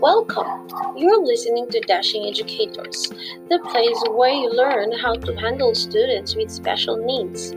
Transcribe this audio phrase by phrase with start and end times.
[0.00, 0.66] Welcome!
[0.96, 3.12] You're listening to Dashing Educators,
[3.50, 7.54] the place where you learn how to handle students with special needs.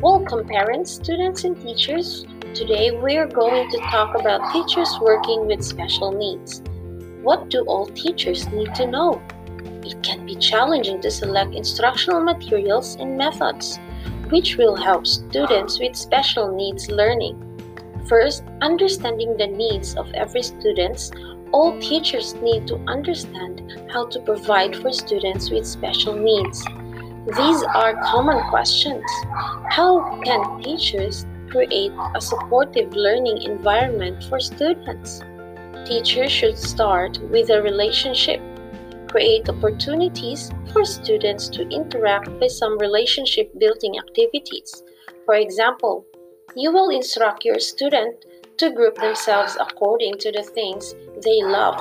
[0.00, 2.26] Welcome, parents, students, and teachers.
[2.54, 6.62] Today we're going to talk about teachers working with special needs.
[7.22, 9.20] What do all teachers need to know?
[9.82, 13.80] It can be challenging to select instructional materials and methods,
[14.28, 17.48] which will help students with special needs learning.
[18.08, 21.10] First, understanding the needs of every student
[21.52, 26.64] all teachers need to understand how to provide for students with special needs.
[27.36, 29.04] These are common questions.
[29.68, 35.22] How can teachers create a supportive learning environment for students?
[35.84, 38.40] Teachers should start with a relationship.
[39.08, 44.84] Create opportunities for students to interact with some relationship building activities.
[45.24, 46.06] For example,
[46.54, 48.24] you will instruct your student
[48.60, 50.94] to group themselves according to the things
[51.24, 51.80] they love.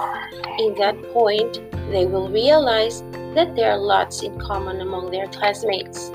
[0.59, 1.59] In that point,
[1.91, 3.01] they will realize
[3.35, 6.09] that there are lots in common among their classmates.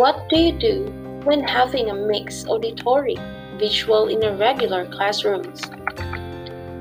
[0.00, 0.84] What do you do
[1.24, 3.16] when having a mixed auditory,
[3.58, 5.60] visual in a regular classrooms?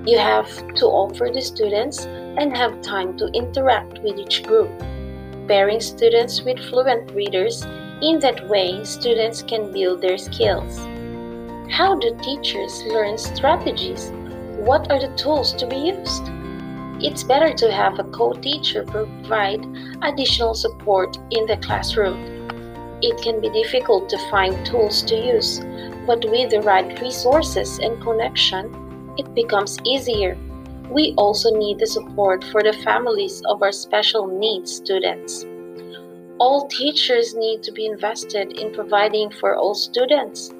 [0.07, 4.71] You have to offer the students and have time to interact with each group.
[5.49, 7.61] Pairing students with fluent readers,
[8.02, 10.80] in that way, students can build their skills.
[11.75, 14.09] How do teachers learn strategies?
[14.63, 16.23] What are the tools to be used?
[17.03, 19.65] It's better to have a co teacher provide
[20.01, 22.17] additional support in the classroom.
[23.01, 25.59] It can be difficult to find tools to use,
[26.07, 28.71] but with the right resources and connection,
[29.17, 30.37] it becomes easier.
[30.89, 35.45] We also need the support for the families of our special needs students.
[36.37, 40.55] All teachers need to be invested in providing for all students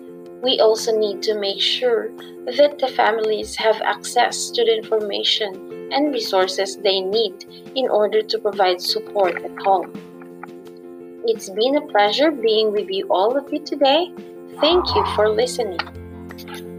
[0.46, 2.12] we also need to make sure
[2.46, 8.38] that the families have access to the information and resources they need in order to
[8.38, 9.90] provide support at home.
[11.26, 14.14] It's been a pleasure being with you all of you today.
[14.62, 16.75] Thank you for listening.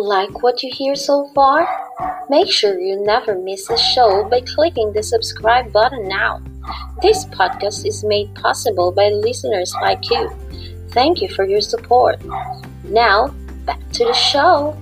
[0.00, 1.68] Like what you hear so far?
[2.30, 6.40] Make sure you never miss a show by clicking the subscribe button now.
[7.02, 10.30] This podcast is made possible by listeners like you.
[10.88, 12.18] Thank you for your support.
[12.84, 13.28] Now,
[13.66, 14.74] back to the show.